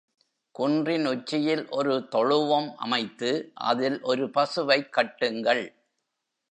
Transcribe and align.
குன்றின் 0.51 1.05
உச்சியில் 1.05 1.69
ஒரு 1.69 2.07
தொழுவம் 2.07 2.75
அமைத்து 2.77 3.51
அதில் 3.53 4.01
ஒரு 4.01 4.25
பசுவைக் 4.25 4.89
கட்டுங்கள். 4.91 5.63